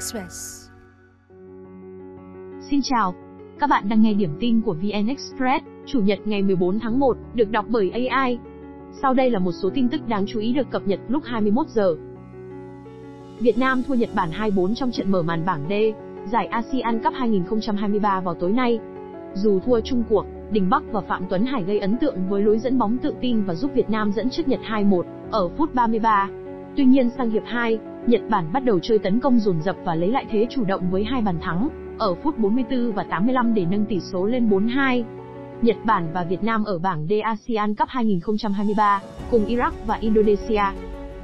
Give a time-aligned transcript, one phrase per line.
[0.00, 0.68] Express.
[2.70, 3.14] Xin chào.
[3.58, 7.16] Các bạn đang nghe điểm tin của VN Express, Chủ nhật ngày 14 tháng 1,
[7.34, 8.38] được đọc bởi AI.
[9.02, 11.66] Sau đây là một số tin tức đáng chú ý được cập nhật lúc 21
[11.68, 11.96] giờ.
[13.40, 15.72] Việt Nam thua Nhật Bản 2-4 trong trận mở màn bảng D,
[16.32, 18.78] giải ASEAN Cup 2023 vào tối nay.
[19.34, 22.58] Dù thua chung cuộc, Đình Bắc và Phạm Tuấn Hải gây ấn tượng với lối
[22.58, 26.28] dẫn bóng tự tin và giúp Việt Nam dẫn trước Nhật 2-1 ở phút 33.
[26.76, 27.78] Tuy nhiên sang hiệp 2,
[28.10, 30.90] Nhật Bản bắt đầu chơi tấn công dồn dập và lấy lại thế chủ động
[30.90, 31.68] với hai bàn thắng
[31.98, 35.04] ở phút 44 và 85 để nâng tỷ số lên 4-2.
[35.62, 40.62] Nhật Bản và Việt Nam ở bảng D ASEAN Cup 2023 cùng Iraq và Indonesia.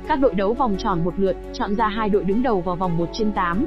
[0.08, 2.96] Các đội đấu vòng tròn một lượt, chọn ra hai đội đứng đầu vào vòng
[2.96, 3.66] 1 trên 8.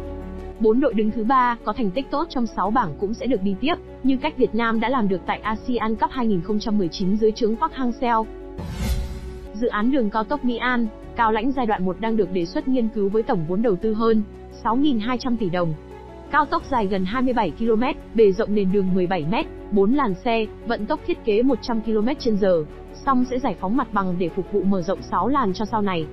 [0.59, 3.43] Bốn đội đứng thứ ba có thành tích tốt trong 6 bảng cũng sẽ được
[3.43, 7.55] đi tiếp, như cách Việt Nam đã làm được tại ASEAN Cup 2019 dưới trướng
[7.55, 8.25] Park Hang-seo.
[9.53, 10.87] Dự án đường cao tốc Mỹ An,
[11.19, 13.75] Cao Lãnh giai đoạn 1 đang được đề xuất nghiên cứu với tổng vốn đầu
[13.75, 14.23] tư hơn
[14.63, 15.73] 6.200 tỷ đồng.
[16.31, 17.83] Cao tốc dài gần 27 km,
[18.15, 19.33] bề rộng nền đường 17 m,
[19.71, 22.63] 4 làn xe, vận tốc thiết kế 100 km/h,
[23.05, 25.81] song sẽ giải phóng mặt bằng để phục vụ mở rộng 6 làn cho sau
[25.81, 26.05] này.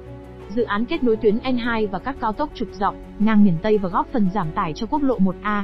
[0.48, 3.78] Dự án kết nối tuyến N2 và các cao tốc trục dọc ngang miền Tây
[3.78, 5.62] và góp phần giảm tải cho quốc lộ 1A.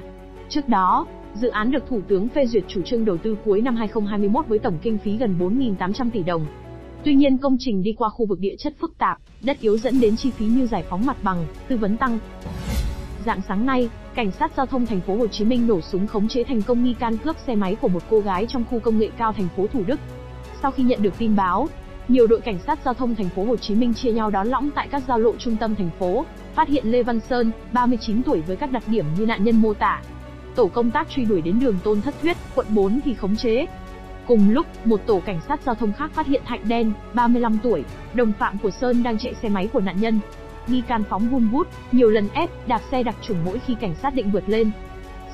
[0.48, 3.76] Trước đó, dự án được Thủ tướng phê duyệt chủ trương đầu tư cuối năm
[3.76, 6.46] 2021 với tổng kinh phí gần 4.800 tỷ đồng.
[7.04, 10.00] Tuy nhiên công trình đi qua khu vực địa chất phức tạp, đất yếu dẫn
[10.00, 12.18] đến chi phí như giải phóng mặt bằng, tư vấn tăng.
[13.26, 16.28] Dạng sáng nay, cảnh sát giao thông thành phố Hồ Chí Minh nổ súng khống
[16.28, 18.98] chế thành công nghi can cướp xe máy của một cô gái trong khu công
[18.98, 20.00] nghệ cao thành phố Thủ Đức.
[20.62, 21.68] Sau khi nhận được tin báo,
[22.08, 24.70] nhiều đội cảnh sát giao thông thành phố Hồ Chí Minh chia nhau đón lõng
[24.74, 28.40] tại các giao lộ trung tâm thành phố, phát hiện Lê Văn Sơn, 39 tuổi
[28.40, 30.02] với các đặc điểm như nạn nhân mô tả.
[30.54, 33.66] Tổ công tác truy đuổi đến đường Tôn Thất Thuyết, quận 4 thì khống chế,
[34.26, 37.84] Cùng lúc, một tổ cảnh sát giao thông khác phát hiện Thạnh Đen, 35 tuổi,
[38.14, 40.20] đồng phạm của Sơn đang chạy xe máy của nạn nhân.
[40.66, 43.94] Nghi can phóng vun vút, nhiều lần ép, đạp xe đặc trùng mỗi khi cảnh
[44.02, 44.70] sát định vượt lên.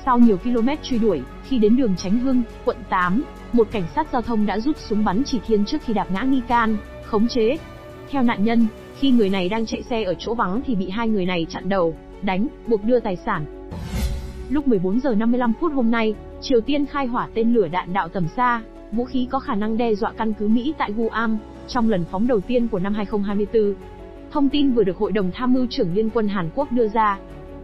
[0.05, 4.07] Sau nhiều km truy đuổi, khi đến đường Tránh Hưng, quận 8, một cảnh sát
[4.13, 7.27] giao thông đã rút súng bắn chỉ thiên trước khi đạp ngã nghi can, khống
[7.27, 7.57] chế.
[8.11, 8.67] Theo nạn nhân,
[8.99, 11.69] khi người này đang chạy xe ở chỗ vắng thì bị hai người này chặn
[11.69, 13.69] đầu, đánh, buộc đưa tài sản.
[14.49, 18.09] Lúc 14 giờ 55 phút hôm nay, Triều Tiên khai hỏa tên lửa đạn đạo
[18.09, 21.89] tầm xa, vũ khí có khả năng đe dọa căn cứ Mỹ tại Guam, trong
[21.89, 23.73] lần phóng đầu tiên của năm 2024.
[24.31, 27.19] Thông tin vừa được Hội đồng Tham mưu trưởng Liên quân Hàn Quốc đưa ra.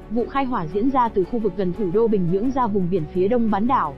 [0.09, 2.87] Vụ khai hỏa diễn ra từ khu vực gần thủ đô Bình Nhưỡng ra vùng
[2.89, 3.95] biển phía đông bán đảo.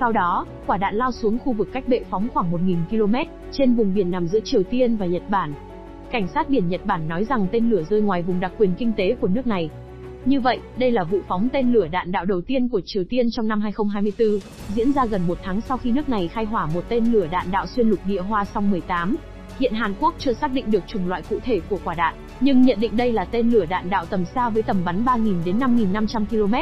[0.00, 3.14] Sau đó, quả đạn lao xuống khu vực cách bệ phóng khoảng 1.000 km,
[3.52, 5.54] trên vùng biển nằm giữa Triều Tiên và Nhật Bản.
[6.10, 8.92] Cảnh sát biển Nhật Bản nói rằng tên lửa rơi ngoài vùng đặc quyền kinh
[8.92, 9.70] tế của nước này,
[10.24, 13.30] như vậy, đây là vụ phóng tên lửa đạn đạo đầu tiên của Triều Tiên
[13.30, 14.38] trong năm 2024,
[14.74, 17.50] diễn ra gần một tháng sau khi nước này khai hỏa một tên lửa đạn
[17.50, 19.16] đạo xuyên lục địa Hoa Song 18.
[19.58, 22.62] Hiện Hàn Quốc chưa xác định được chủng loại cụ thể của quả đạn, nhưng
[22.62, 25.58] nhận định đây là tên lửa đạn đạo tầm xa với tầm bắn 3.000 đến
[25.58, 26.54] 5.500 km.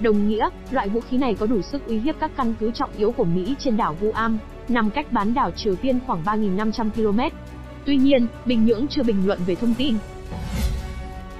[0.00, 2.90] Đồng nghĩa, loại vũ khí này có đủ sức uy hiếp các căn cứ trọng
[2.98, 4.38] yếu của Mỹ trên đảo Guam,
[4.68, 7.36] nằm cách bán đảo Triều Tiên khoảng 3.500 km.
[7.84, 9.94] Tuy nhiên, Bình Nhưỡng chưa bình luận về thông tin.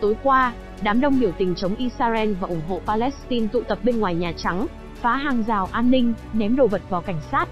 [0.01, 0.53] Tối qua,
[0.83, 4.33] đám đông biểu tình chống Israel và ủng hộ Palestine tụ tập bên ngoài Nhà
[4.37, 7.49] Trắng, phá hàng rào an ninh, ném đồ vật vào cảnh sát.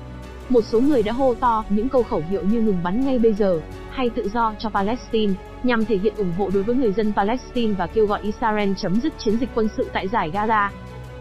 [0.48, 3.32] Một số người đã hô to những câu khẩu hiệu như ngừng bắn ngay bây
[3.32, 5.32] giờ, hay tự do cho Palestine,
[5.62, 9.00] nhằm thể hiện ủng hộ đối với người dân Palestine và kêu gọi Israel chấm
[9.00, 10.68] dứt chiến dịch quân sự tại giải Gaza.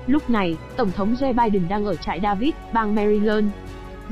[0.07, 3.47] Lúc này, Tổng thống Joe Biden đang ở trại David, bang Maryland.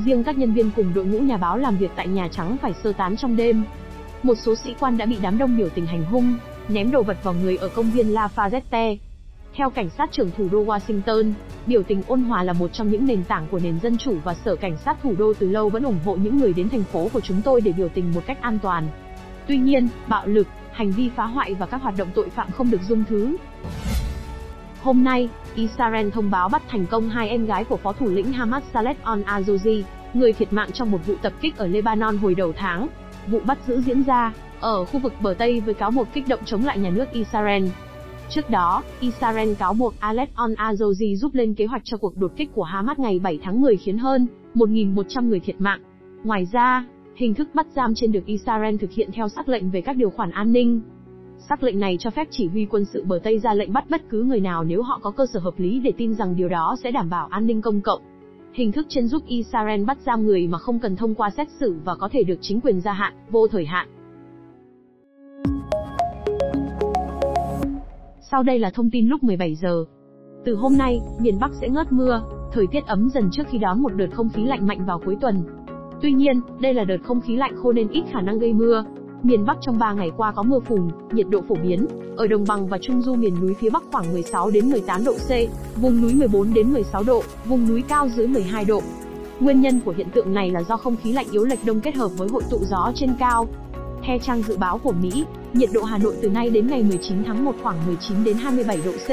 [0.06, 2.74] Riêng các nhân viên cùng đội ngũ nhà báo làm việc tại Nhà Trắng phải
[2.84, 3.64] sơ tán trong đêm.
[4.24, 6.36] Một số sĩ quan đã bị đám đông biểu tình hành hung,
[6.70, 8.98] ném đồ vật vào người ở công viên Lafayette.
[9.54, 11.34] Theo cảnh sát trưởng thủ đô Washington,
[11.68, 14.36] biểu tình ôn hòa là một trong những nền tảng của nền dân chủ và
[14.46, 17.10] sở cảnh sát thủ đô từ lâu vẫn ủng hộ những người đến thành phố
[17.14, 18.88] của chúng tôi để biểu tình một cách an toàn.
[19.48, 22.72] Tuy nhiên, bạo lực, hành vi phá hoại và các hoạt động tội phạm không
[22.72, 23.38] được dung thứ.
[24.82, 28.34] Hôm nay, Israel thông báo bắt thành công hai em gái của phó thủ lĩnh
[28.34, 32.54] Hamas Saleh al-Azozi, người thiệt mạng trong một vụ tập kích ở Lebanon hồi đầu
[32.58, 32.88] tháng.
[33.28, 36.40] Vụ bắt giữ diễn ra ở khu vực bờ Tây với cáo buộc kích động
[36.46, 37.64] chống lại nhà nước Israel.
[38.30, 42.32] Trước đó, Israel cáo buộc Alex on Azozi giúp lên kế hoạch cho cuộc đột
[42.36, 45.80] kích của Hamas ngày 7 tháng 10 khiến hơn 1.100 người thiệt mạng.
[46.24, 46.86] Ngoài ra,
[47.16, 50.10] hình thức bắt giam trên được Israel thực hiện theo sắc lệnh về các điều
[50.10, 50.82] khoản an ninh.
[51.50, 54.10] Sắc lệnh này cho phép chỉ huy quân sự bờ Tây ra lệnh bắt bất
[54.10, 56.76] cứ người nào nếu họ có cơ sở hợp lý để tin rằng điều đó
[56.84, 58.02] sẽ đảm bảo an ninh công cộng.
[58.54, 61.76] Hình thức trên giúp Israel bắt giam người mà không cần thông qua xét xử
[61.86, 63.88] và có thể được chính quyền gia hạn, vô thời hạn.
[68.32, 69.86] Sau đây là thông tin lúc 17 giờ.
[70.46, 72.22] Từ hôm nay, miền Bắc sẽ ngớt mưa,
[72.52, 75.18] thời tiết ấm dần trước khi đón một đợt không khí lạnh mạnh vào cuối
[75.22, 75.44] tuần.
[76.02, 78.84] Tuy nhiên, đây là đợt không khí lạnh khô nên ít khả năng gây mưa.
[79.24, 81.86] Miền Bắc trong 3 ngày qua có mưa phùn, nhiệt độ phổ biến,
[82.18, 85.14] ở đồng bằng và trung du miền núi phía Bắc khoảng 16 đến 18 độ
[85.14, 85.32] C,
[85.82, 88.82] vùng núi 14 đến 16 độ, vùng núi cao dưới 12 độ.
[89.40, 91.96] Nguyên nhân của hiện tượng này là do không khí lạnh yếu lệch đông kết
[91.96, 93.48] hợp với hội tụ gió trên cao.
[94.04, 97.24] Theo trang dự báo của Mỹ, nhiệt độ Hà Nội từ nay đến ngày 19
[97.24, 99.10] tháng 1 khoảng 19 đến 27 độ C,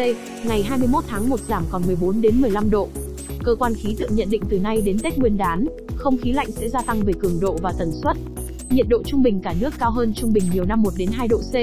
[0.47, 2.89] ngày 21 tháng 1 giảm còn 14 đến 15 độ.
[3.45, 5.67] Cơ quan khí tượng nhận định từ nay đến Tết Nguyên đán,
[5.97, 8.17] không khí lạnh sẽ gia tăng về cường độ và tần suất.
[8.71, 11.29] Nhiệt độ trung bình cả nước cao hơn trung bình nhiều năm 1 đến 2
[11.29, 11.55] độ C.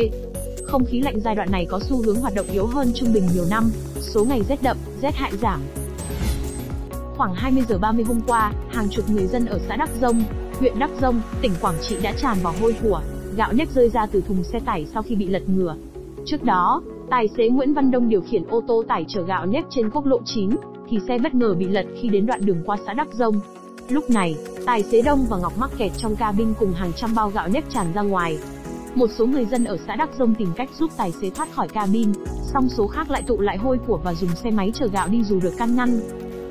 [0.66, 3.28] Không khí lạnh giai đoạn này có xu hướng hoạt động yếu hơn trung bình
[3.34, 3.72] nhiều năm,
[4.02, 5.62] số ngày rét đậm, rét hại giảm.
[7.18, 10.24] Khoảng 20 giờ 30 hôm qua, hàng chục người dân ở xã Đắc Rông,
[10.60, 13.02] huyện Đắc Rông, tỉnh Quảng Trị đã tràn vào hôi của,
[13.38, 15.76] gạo nếp rơi ra từ thùng xe tải sau khi bị lật ngửa.
[16.26, 19.64] Trước đó, tài xế Nguyễn Văn Đông điều khiển ô tô tải chở gạo nếp
[19.70, 20.50] trên quốc lộ 9,
[20.90, 23.40] thì xe bất ngờ bị lật khi đến đoạn đường qua xã Đắc Rông.
[23.90, 24.36] Lúc này,
[24.66, 27.70] tài xế Đông và Ngọc mắc kẹt trong cabin cùng hàng trăm bao gạo nếp
[27.70, 28.38] tràn ra ngoài.
[28.96, 31.68] Một số người dân ở xã Đắc Rông tìm cách giúp tài xế thoát khỏi
[31.68, 32.12] cabin,
[32.54, 35.24] song số khác lại tụ lại hôi của và dùng xe máy chở gạo đi
[35.24, 36.00] dù được can ngăn.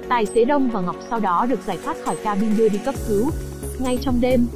[0.09, 2.95] Tài xế Đông và Ngọc sau đó được giải thoát khỏi cabin đưa đi cấp
[3.09, 3.31] cứu.
[3.79, 4.47] Ngay trong đêm,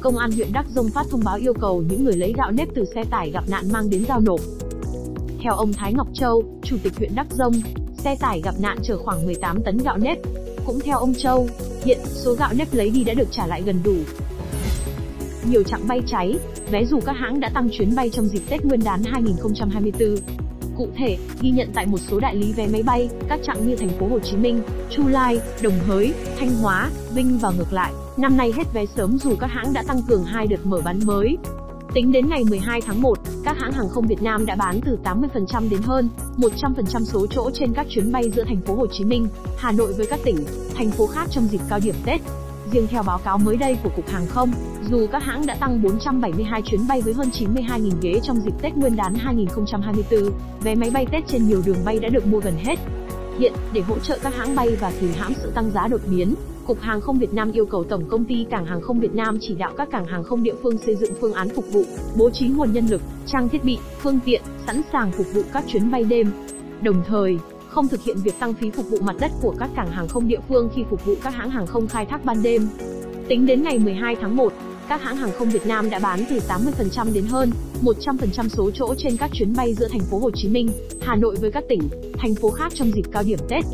[0.00, 2.68] Công an huyện Đắc Rông phát thông báo yêu cầu những người lấy gạo nếp
[2.74, 4.40] từ xe tải gặp nạn mang đến giao nộp.
[5.42, 7.52] Theo ông Thái Ngọc Châu, Chủ tịch huyện Đắc Rông,
[7.98, 10.18] xe tải gặp nạn chở khoảng 18 tấn gạo nếp.
[10.66, 11.48] Cũng theo ông Châu,
[11.84, 13.96] hiện số gạo nếp lấy đi đã được trả lại gần đủ.
[15.50, 16.34] Nhiều chặng bay cháy,
[16.70, 20.16] vé dù các hãng đã tăng chuyến bay trong dịp Tết Nguyên đán 2024.
[20.78, 23.76] Cụ thể, ghi nhận tại một số đại lý vé máy bay, các chặng như
[23.76, 27.92] thành phố Hồ Chí Minh, Chu Lai, Đồng Hới, Thanh Hóa, Vinh và ngược lại,
[28.16, 31.00] năm nay hết vé sớm dù các hãng đã tăng cường hai đợt mở bán
[31.04, 31.36] mới.
[31.94, 34.98] Tính đến ngày 12 tháng 1, các hãng hàng không Việt Nam đã bán từ
[35.04, 39.04] 80% đến hơn 100% số chỗ trên các chuyến bay giữa thành phố Hồ Chí
[39.04, 39.28] Minh,
[39.58, 40.36] Hà Nội với các tỉnh,
[40.74, 42.20] thành phố khác trong dịp cao điểm Tết.
[42.72, 44.52] Riêng theo báo cáo mới đây của Cục Hàng không,
[44.90, 48.76] dù các hãng đã tăng 472 chuyến bay với hơn 92.000 ghế trong dịp Tết
[48.76, 50.30] Nguyên đán 2024,
[50.60, 52.78] vé máy bay Tết trên nhiều đường bay đã được mua gần hết.
[53.38, 56.34] Hiện, để hỗ trợ các hãng bay và kìm hãm sự tăng giá đột biến,
[56.66, 59.38] Cục Hàng không Việt Nam yêu cầu Tổng công ty Cảng hàng không Việt Nam
[59.40, 61.82] chỉ đạo các cảng hàng không địa phương xây dựng phương án phục vụ,
[62.16, 65.64] bố trí nguồn nhân lực, trang thiết bị, phương tiện, sẵn sàng phục vụ các
[65.66, 66.30] chuyến bay đêm.
[66.82, 67.38] Đồng thời,
[67.78, 70.28] không thực hiện việc tăng phí phục vụ mặt đất của các cảng hàng không
[70.28, 72.68] địa phương khi phục vụ các hãng hàng không khai thác ban đêm.
[73.28, 74.52] Tính đến ngày 12 tháng 1,
[74.88, 77.50] các hãng hàng không Việt Nam đã bán từ 80% đến hơn
[77.82, 80.70] 100% số chỗ trên các chuyến bay giữa thành phố Hồ Chí Minh,
[81.00, 81.80] Hà Nội với các tỉnh,
[82.18, 83.64] thành phố khác trong dịp cao điểm Tết.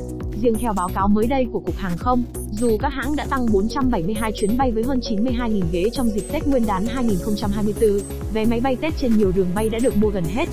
[0.43, 3.47] Riêng theo báo cáo mới đây của Cục Hàng không, dù các hãng đã tăng
[3.53, 8.01] 472 chuyến bay với hơn 92.000 ghế trong dịp Tết Nguyên đán 2024,
[8.35, 10.49] vé máy bay Tết trên nhiều đường bay đã được mua gần hết.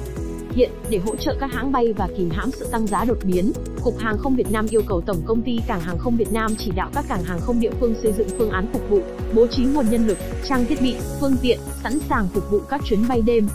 [0.55, 3.51] Hiện, để hỗ trợ các hãng bay và kìm hãm sự tăng giá đột biến,
[3.83, 6.55] Cục Hàng không Việt Nam yêu cầu Tổng công ty Cảng hàng không Việt Nam
[6.57, 9.01] chỉ đạo các cảng hàng không địa phương xây dựng phương án phục vụ,
[9.33, 10.17] bố trí nguồn nhân lực,
[10.47, 13.47] trang thiết bị, phương tiện, sẵn sàng phục vụ các chuyến bay đêm.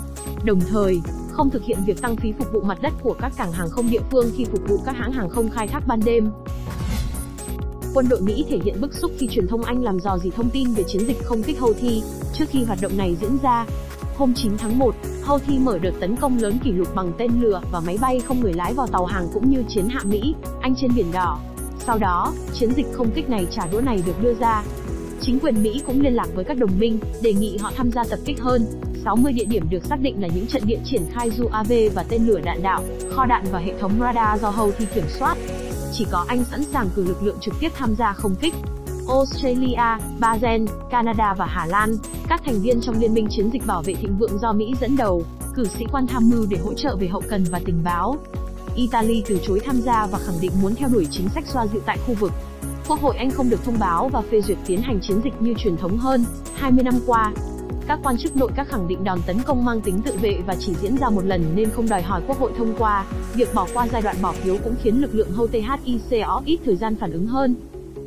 [0.45, 1.01] Đồng thời,
[1.31, 3.91] không thực hiện việc tăng phí phục vụ mặt đất của các cảng hàng không
[3.91, 6.31] địa phương khi phục vụ các hãng hàng không khai thác ban đêm.
[7.95, 10.51] Quân đội Mỹ thể hiện bức xúc khi truyền thông Anh làm dò dỉ thông
[10.51, 12.03] tin về chiến dịch không kích Houthi
[12.35, 13.67] trước khi hoạt động này diễn ra.
[14.17, 17.61] Hôm 9 tháng 1, Houthi mở đợt tấn công lớn kỷ lục bằng tên lửa
[17.73, 20.75] và máy bay không người lái vào tàu hàng cũng như chiến hạm Mỹ, Anh
[20.77, 21.39] trên biển đỏ.
[21.79, 24.63] Sau đó, chiến dịch không kích này trả đũa này được đưa ra.
[25.21, 28.05] Chính quyền Mỹ cũng liên lạc với các đồng minh, đề nghị họ tham gia
[28.05, 28.67] tập kích hơn.
[29.05, 32.27] 60 địa điểm được xác định là những trận địa triển khai UAV và tên
[32.27, 32.83] lửa đạn đạo,
[33.15, 35.37] kho đạn và hệ thống radar do Houthi kiểm soát.
[35.93, 38.55] Chỉ có Anh sẵn sàng cử lực lượng trực tiếp tham gia không kích.
[39.09, 41.97] Australia, Bahrain, Canada và Hà Lan,
[42.29, 44.97] các thành viên trong liên minh chiến dịch bảo vệ thịnh vượng do Mỹ dẫn
[44.97, 45.23] đầu,
[45.55, 48.17] cử sĩ quan tham mưu để hỗ trợ về hậu cần và tình báo.
[48.75, 51.83] Italy từ chối tham gia và khẳng định muốn theo đuổi chính sách xoa dịu
[51.87, 52.33] tại khu vực.
[52.89, 55.55] Quốc hội Anh không được thông báo và phê duyệt tiến hành chiến dịch như
[55.59, 57.33] truyền thống hơn 20 năm qua.
[57.89, 60.57] Các quan chức nội các khẳng định đòn tấn công mang tính tự vệ và
[60.61, 63.05] chỉ diễn ra một lần nên không đòi hỏi Quốc hội thông qua.
[63.35, 65.65] Việc bỏ qua giai đoạn bỏ phiếu cũng khiến lực lượng Houthi
[66.11, 67.55] có ít thời gian phản ứng hơn.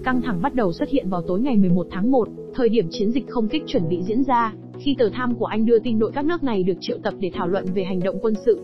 [0.03, 3.11] Căng thẳng bắt đầu xuất hiện vào tối ngày 11 tháng 1, thời điểm chiến
[3.11, 6.11] dịch không kích chuẩn bị diễn ra, khi tờ tham của Anh đưa tin đội
[6.11, 8.59] các nước này được triệu tập để thảo luận về hành động quân sự.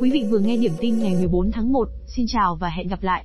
[0.00, 3.02] Quý vị vừa nghe điểm tin ngày 14 tháng 1, xin chào và hẹn gặp
[3.02, 3.24] lại.